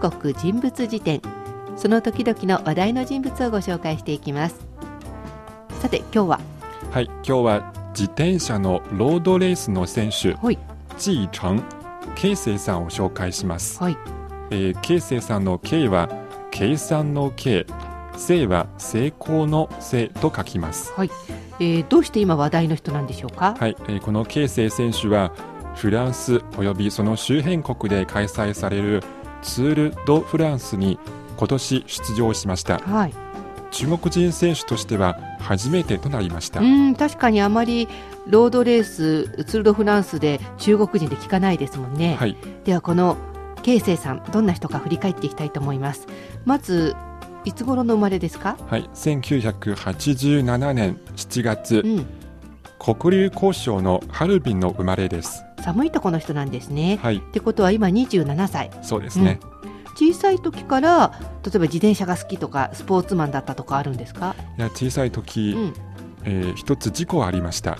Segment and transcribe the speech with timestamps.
[0.00, 1.20] 国人物辞典。
[1.76, 4.66] その時々の話題の人物をご紹介していきます。
[5.80, 6.40] さて今日は？
[6.90, 10.58] はい、今日は自転車のロードレースの選手、はい。
[10.98, 11.62] ジーチョン、
[12.16, 13.82] ケイセイさんを紹介します。
[13.82, 13.96] はい。
[14.50, 16.08] えー、ケイセイさんのケイは
[16.50, 17.66] 計算の計、
[18.16, 20.92] セイは成功のセイと書きます。
[20.94, 21.10] はい、
[21.60, 23.54] えー、どうして今話題の人なんでしょうか？
[23.58, 25.32] はい、えーこのケイセイ選手は
[25.76, 29.02] フランスおよびその周辺国で開催される
[29.42, 30.98] ツール・ド・フランスに
[31.36, 32.78] 今年出場しました。
[32.78, 33.14] はい。
[33.70, 36.60] 中国人選手としては初めてとなりました。
[36.60, 37.88] うん確かにあまり
[38.26, 43.16] ロードレースツール・ド・フランスで中国人で聞かないですもんね、はい、ではこの
[43.62, 46.06] 慶生さんどんな人か振り返っていきたいと思います。
[46.44, 46.96] まず
[47.44, 48.56] いつ頃の生まれですか？
[48.68, 52.06] はい、1987年7月、うん。
[52.78, 55.44] 黒竜交渉のハルビンの生まれです。
[55.60, 58.70] 寒いとこの人なんですね、はい、ってことは今27歳。
[58.82, 59.40] そうですね。
[59.96, 61.12] 小さい時から
[61.44, 64.34] 例えば自転車が好きとかスポーツマンだったとかあるんですか？
[64.56, 65.74] いや小さい時、うん。
[66.24, 67.78] えー一つ事故がありました。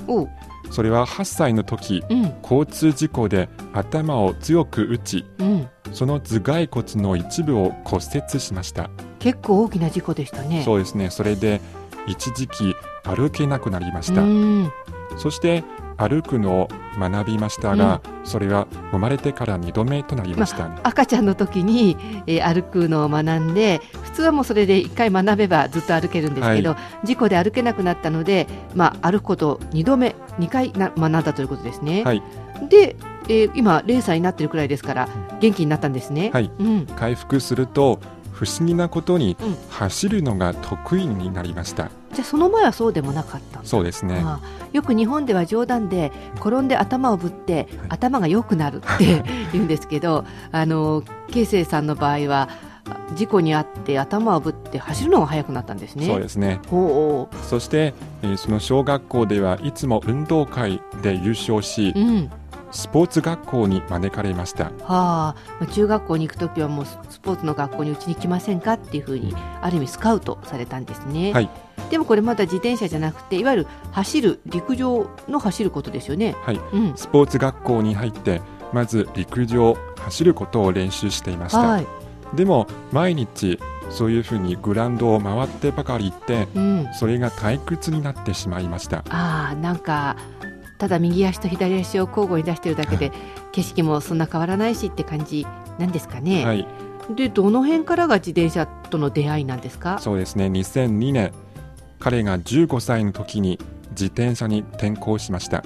[0.71, 2.33] それは8歳の時、うん。
[2.43, 5.69] 交通事故で頭を強く打ち、うん。
[5.93, 8.91] その頭蓋骨の一部を骨折しました。
[9.19, 10.63] 結構大きな事故でしたね。
[10.65, 11.11] そうですね。
[11.11, 11.61] それで
[12.07, 14.23] 一時期歩けなくなりました。
[14.23, 14.71] うん。
[15.17, 15.65] そして
[16.01, 20.77] 歩くのを学びましたが、それは生まれてから2度目となりましたね。
[20.83, 32.03] 赤ちゃんの時に、えー歩くのを学んで普通はもうそれで1回学べばずっと歩けるんですけど、事故で歩けなくなったので、まあ、歩くことを2度目2回な学んだということですね。
[32.03, 32.23] はい、
[32.71, 32.97] で、
[33.29, 35.09] えー今0歳になってるくらいですから
[35.41, 36.31] 元気になったんですね。
[36.33, 38.01] はいうん、回復すると
[38.33, 41.91] 不思議なことにうん走るのが得意になりました。
[42.13, 44.25] じゃあその前はそうでもなかったそうですね。
[44.73, 49.23] よく日本では冗談で転んで頭をぶって頭が良くなるって
[49.53, 52.49] 言うんですけどあの慶生さんの場合は
[53.15, 56.07] 事故に遭って頭をぶって走るのが速くなったんですね。
[56.07, 56.61] そうですね。
[56.69, 62.31] ほそして、えーその小学校ではいつも運動会で優勝しう、うん
[62.73, 64.67] スポーツ学校に招かれました。
[64.67, 71.51] はあ、まあ中学校に行くときはもうススポーツの学校にうちに来ませんかっていうふうにある意味スカウトされたんですね、はい
[71.91, 76.93] でもこれまだ自転車じゃなくていわゆる走る陸上の走ることですよね、はい、うん。
[76.97, 78.41] スポーツ学校に入って
[78.73, 81.59] まず陸上走ることを練習していました。
[81.59, 81.87] はい。
[82.35, 83.59] でも毎日
[83.91, 88.99] そういうふうにグラウンドを回ってばかり行って、うん、それが退屈になってしまいました。
[89.09, 90.17] ああなんか
[90.79, 93.11] ただ右足と左足を交互に出してるだけで
[93.51, 95.45] 景色もそんな変わらないしって感じ
[95.79, 96.67] なんですかね、はい、
[97.17, 99.99] でどの辺からが自転車との出会いなんですか？
[99.99, 100.47] そうですね。
[100.47, 101.33] 2002年、
[102.01, 103.59] 彼が15歳の時に
[103.91, 105.63] 自転車に転向しました。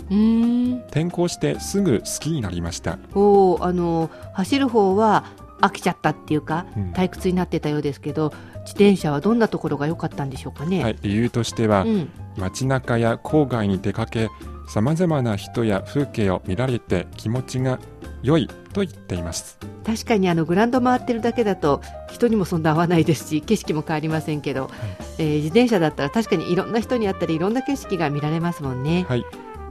[0.89, 2.99] 転校してすぐ好きになりました。
[3.15, 5.25] おーあの走る方は
[5.61, 8.33] 飽きちゃったっていうかうん退屈になってたようですけど
[8.65, 14.31] 自転車はどんなところが良かったんでしょうかね、はい、理由としては、うん、街中や郊外に出かけ、
[14.69, 17.79] さまざまな人や風景を見られて気持ちが
[18.23, 19.59] 良いと言っています。
[19.85, 24.71] 確かにあのグラウンド回ってるだけだと人にもそんな合わないですし景色も変わりませんけど、
[25.19, 29.05] えー自転車だったら確かにいろんな人に会ったりいろんな景色が見られますもんね。
[29.09, 29.25] はい、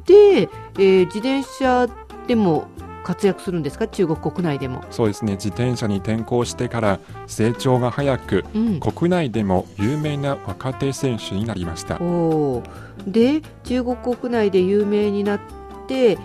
[0.06, 1.88] で、えー自転車
[2.28, 2.68] でも
[3.04, 3.86] 活躍するんですか？
[3.88, 4.82] 中国国内でも。
[4.90, 5.34] そうですね。
[5.34, 12.00] 自転車に転向してから成長が早く、うん、国内でも有名な若手選手になりました。
[13.06, 15.40] で中国国内で有名になっ
[15.88, 16.18] て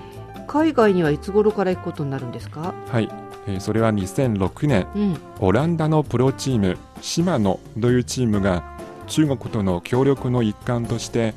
[0.47, 3.09] 海外にはいつ頃から行くことになるんですか、はい、
[3.49, 8.78] えーそれは2006年、うん、オランダのプロチームシマノというチームが
[9.09, 11.35] 中国との協力の一環として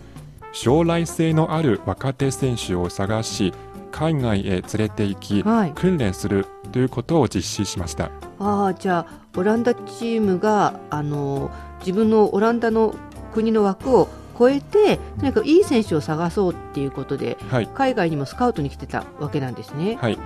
[0.52, 3.54] 将来性のある若手選手を探し
[3.92, 8.12] 海外へ連れて行きはい、訓練するということを実施しました。
[8.40, 12.96] ああじゃあオランダチームがあの自分のオランダの
[13.34, 14.08] 国の枠を
[14.38, 17.68] 超えてとにかくいい選手を探そうっていうことではい。
[17.68, 19.98] 海外にもスカウトに来てたわけなんですね。
[20.02, 20.18] はい。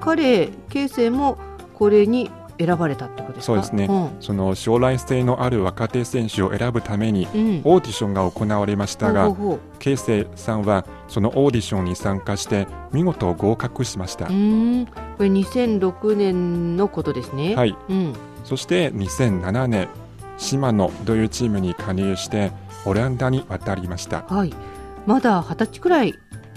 [0.00, 1.38] 彼慶生も
[1.74, 3.46] これに選ばれたってことですか？
[3.46, 3.86] そうですね。
[3.86, 4.10] うん。
[4.20, 7.60] その将来性のある若手選手を選ぶためにうん。
[7.64, 14.26] オーディションが行われましたがほう生さんはそのオーディションに参加して見事合格しました。
[14.26, 17.54] これ2006年のことですね。
[17.54, 17.76] はい。
[17.88, 18.12] うん。
[18.44, 19.88] そして2007年
[20.36, 22.52] 島野というチームに加入して
[22.86, 24.22] オランダに渡りました。
[24.22, 24.54] はい、
[25.04, 26.14] まだ二十歳くらい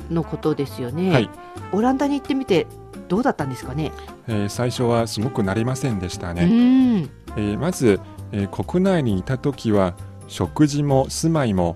[0.09, 1.29] のことですよね、はい。
[1.73, 2.67] オランダに行ってみて
[3.11, 3.91] どうだったんですかね？
[4.27, 7.99] えー最初はすごく慣れませんでしたうね、んえーまず、
[8.31, 9.95] えー国内にいた時は
[10.27, 11.75] 食事も住まいも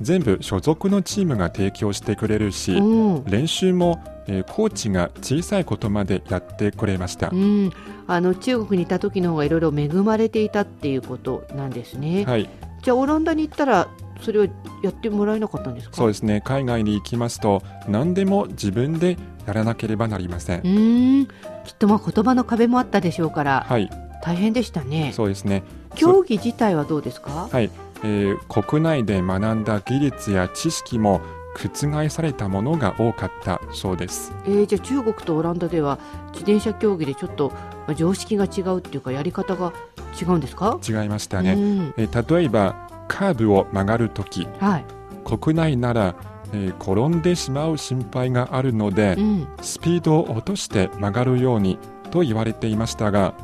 [0.00, 7.34] 全部所属のチームが提供してくれるし、うん練習も、えーコーチが小さいことまでやってくれましたう。
[7.34, 7.70] ん、
[8.06, 12.24] あの中国にいた時の方がいろいろ恵まれていたっていうことなんですね。
[12.26, 12.48] はい、
[12.82, 13.88] じゃあオランダに行ったら
[14.20, 14.44] それを
[14.82, 15.96] やってもらえなかったんですか？
[15.96, 16.40] そうですね。
[16.44, 19.16] 海外に行きますと何でも自分で
[19.46, 20.60] やらなければなりません。
[20.60, 23.90] うーん、きっとまあ言葉の壁もあったでしょうからはい、
[24.22, 25.12] 大変でしたね。
[25.14, 25.62] そうですね。
[25.94, 27.48] 競技自体はどうですか？
[27.50, 27.70] はい、
[28.02, 31.20] えー国内で学んだ技術や知識も
[31.56, 34.32] 覆されたものが多かったそうです。
[34.44, 35.98] えー、じゃあ中国とオランダでは
[36.32, 37.50] 自転車競技でちょっと
[37.86, 39.72] まあ常識が違うっていうかやり方が
[40.20, 40.80] 違うんですか？
[40.86, 41.52] 違いましたね。
[41.52, 44.84] うん、えー例えばカーブを曲がるとき、はい。
[45.24, 46.16] 国内なら、
[46.54, 51.78] えー転んでしまう心配があるのでう、ん、スピードを落として曲がるように
[52.10, 53.34] と言われていましたが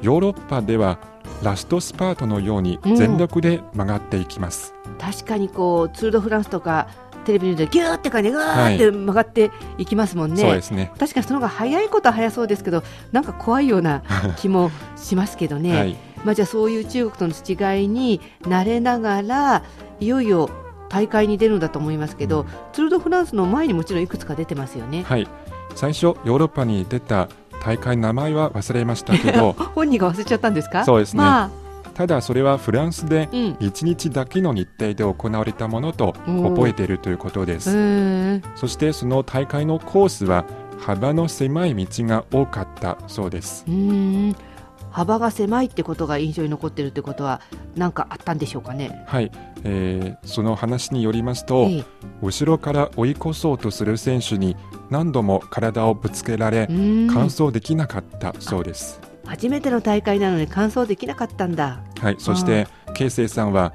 [0.00, 0.98] ヨーロッパでは
[1.42, 6.88] ラストスパートのように全力で曲がっていきます、確かにこうツール・ド・フランスとか
[7.24, 10.42] テレビでギューって感じでガーって曲がっていきますもんね。
[10.42, 10.92] そうですね。
[10.98, 12.82] 確かにその方が早いことは早そうですけど
[13.12, 14.02] なんか怖いような
[14.36, 15.96] 気もしますけどね、はい。
[16.24, 19.62] まあ、じゃあそういう中国との違いに慣れながら
[19.98, 20.50] いよいよ
[20.92, 22.46] 大会に出るんだと思いますけど、うん。
[22.72, 25.02] ツール・ド・フランスの前にもちろんいくつか出てますよね。
[25.04, 25.26] はい。
[25.74, 27.28] 最初ヨーロッパに出た
[27.64, 30.84] 大会名前は忘れましたけど 本人が忘れちゃったんですか？
[30.84, 31.18] そうですね。
[31.22, 31.50] まあ。
[31.94, 33.38] ただそれはフランスでうん。
[33.60, 40.44] 1日だけの日程で行われたものと覚えているということでうすそしてその大会のコースは
[40.80, 43.64] 幅の狭い道が多かったそうです。
[43.68, 43.74] うー
[44.30, 44.36] ん
[44.92, 47.40] 幅が狭いってことが印象に残ってるってことは
[47.74, 49.04] 何かあったんでしょうかね？
[49.06, 49.32] はい、
[49.64, 51.84] えーその話によりますと、ええ。
[52.20, 54.56] 後ろから追い越そうとする選手に
[54.90, 61.82] 何度も体をぶつけられ完走できなかったそうです、初めての大会なのに完走できなかったんだ。
[62.00, 63.72] はい、そして慶生さんは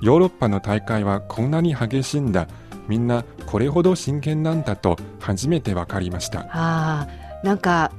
[0.00, 2.46] ヨーロッパの大会はこんなに激しいんだ。
[2.88, 6.46] みんなこれほど真剣なんだと初めて分かりました。
[6.50, 7.92] あーなんか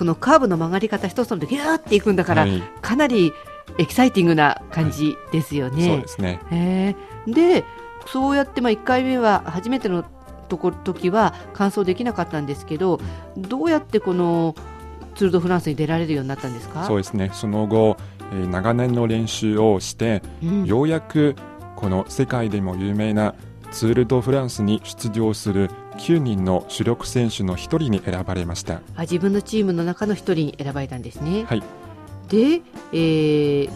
[0.00, 3.34] このカーブの曲がり方一つのでギューっていくんだから、はい、かなり
[3.76, 6.08] エキサイティングな感じですよそうねで。
[6.08, 6.96] すね。
[7.26, 7.64] で
[8.06, 10.02] そうやってまあ1回目は初めての
[10.48, 12.98] とこ時は完走できなかったんですけど
[13.36, 14.54] どうやってこの
[15.16, 16.86] ツール・ド・フランスに出られるようになったんですか？
[16.86, 17.30] そうですね。
[17.34, 17.98] その後、
[18.32, 20.64] えー長年の練習をしてうん。
[20.64, 21.36] ようやく
[21.76, 23.34] この世界でも有名な
[23.70, 25.70] ツール・ド・フランスに出場する
[26.00, 28.80] 9人の主力選手の1人に選ばれました。
[28.96, 31.44] あ自分のチームの中の一人に選ばれたんですね。
[31.44, 31.62] はい。
[32.28, 32.62] で、
[32.92, 33.70] えー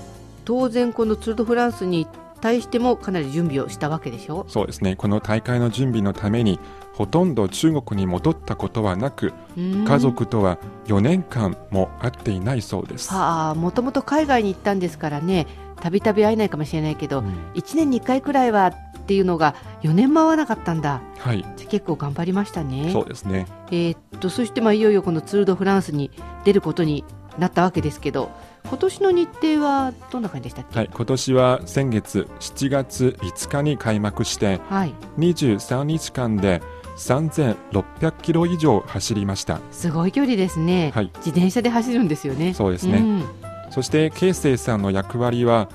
[0.46, 2.06] 当然このツール・ド・フランスに
[2.42, 4.44] 対してもかなり準備をしたわけでしょ？
[4.46, 4.94] そうですね。
[4.94, 6.60] この大会の準備のために
[6.92, 9.84] ほとんど中国に戻ったことはなくうん。
[9.86, 15.46] 家族とは4年間も会っていないそうです、はあもともと海外に行ったんですからね。
[15.80, 17.26] たびたび会えないかもしれないけど、うん。
[17.54, 18.72] 1年に1回くらいは
[19.04, 21.02] っていうのが4年も会わなかったんだ。
[21.18, 21.42] はい。
[21.56, 22.90] じゃあ結構頑張りましたね。
[22.90, 23.46] そうですね。
[23.70, 26.10] えーっとそしてまあいよいよこのツール・ド・フランスに
[26.44, 27.04] 出ることに
[27.38, 28.30] なったわけですけど
[28.64, 30.78] 今年の日程はどんな感じでしたっけ？
[30.78, 34.94] はい今年は先月7月5日に開幕してはい。
[35.18, 36.62] 23日間で
[36.96, 39.60] 3600キロ以上走りました。
[39.70, 41.10] すごい距離ですね、はい。
[41.16, 42.54] 自転車で走るんですよね。
[42.54, 43.00] そうですね。
[43.00, 43.24] ん。
[43.70, 45.68] そして慶生さんの役割は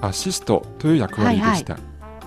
[0.00, 1.78] アシストという役割でした、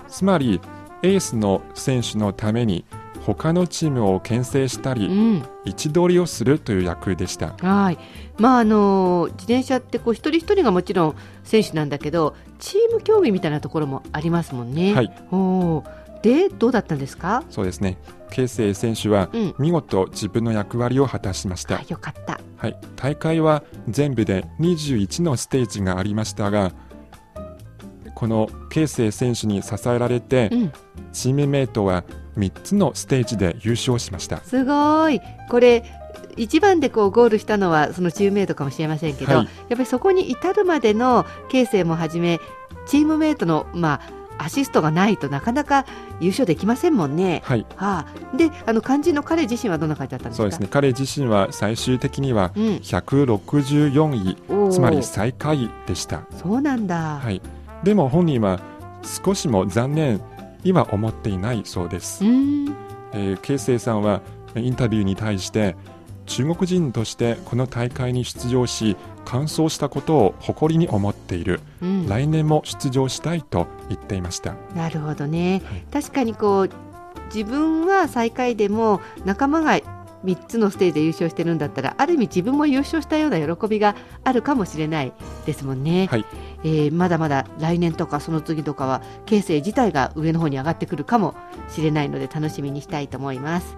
[0.08, 0.60] つまり
[1.02, 2.84] エースの選手のために
[3.24, 5.42] 他のチームを牽制したり、うん。
[5.66, 7.54] 位置取りをするという役でした。
[7.60, 7.98] はい。
[8.38, 14.94] まああの自転車ってこう一人一人がもちろん選手なんだけどチーム競技みたいなところもありますもんね。
[14.94, 15.12] はい。
[15.30, 15.98] おー。
[16.22, 17.96] でどうだったんですか、そうですね。
[18.30, 22.40] 慶生選手はうん、見事自分の役割を果たしました、あよかった。
[22.56, 26.72] はい、大会は全部で21のステージがありましたが
[28.18, 30.72] この慶生選手に支えられてうん、
[31.12, 32.02] チームメイトは
[32.36, 34.38] 3つのステージで優勝しました。
[34.38, 35.20] すごい。
[35.48, 35.84] これ
[36.36, 39.44] 一番でこうゴールしたのはそのチームメイトかもしれませんけど、はい。
[39.44, 42.40] やっぱりそこに至るまでの形成もはじめ
[42.88, 44.00] チームメイトのま
[44.38, 45.84] あアシストがないとなかなか
[46.20, 47.42] 優勝できませんもんね。
[47.44, 47.66] はい。
[47.76, 50.42] はあ、であの肝心の彼自身はどんな感じだったんですか？
[50.42, 50.68] そうですね。
[50.68, 54.70] 彼自身は最終的にはうん、164位おー。
[54.70, 57.20] つまり最下位でした、そうなんだ。
[57.22, 57.42] はい、
[57.82, 58.60] でも本人は
[59.24, 60.20] 少しも残念
[60.64, 62.24] には思っていないそうです。
[62.24, 64.20] えー、慶生さんは
[64.54, 65.76] インタビューに対して
[66.26, 71.60] 中国人としてこの大会に出場し完走したことを誇りに思っている。
[71.80, 74.54] うん、来年も出場したいと言っていました。
[74.74, 76.02] なるほどね、はい。
[76.02, 76.70] 確かにこう
[77.34, 79.78] 自分は最下位でも仲間が
[80.24, 83.94] 3つのステージで優勝してるんだったらある意味自分も優勝したような喜びが
[84.24, 85.12] あるかもしれない
[85.46, 86.24] ですもんね、はい。
[86.64, 91.34] えーまだまだ来年とかその次とかは形成自体が上の方に上がってくるかも
[91.68, 93.76] しれないので楽しみにしたいと思います。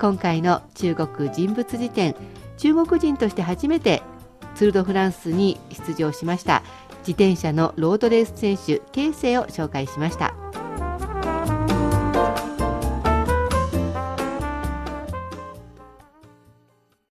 [0.00, 2.16] 今回の中国人物辞典
[2.56, 4.02] 中国人として初めて
[4.54, 6.62] ツール・ド・フランスに出場しました。
[7.04, 10.34] 自転車のロードレース選手形成を紹介しました